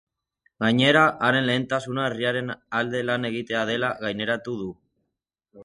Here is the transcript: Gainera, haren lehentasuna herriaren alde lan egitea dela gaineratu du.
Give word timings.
Gainera, 0.63 1.03
haren 1.27 1.45
lehentasuna 1.49 2.07
herriaren 2.11 2.51
alde 2.81 3.03
lan 3.11 3.29
egitea 3.31 3.65
dela 3.73 3.93
gaineratu 4.03 4.57
du. 4.65 4.75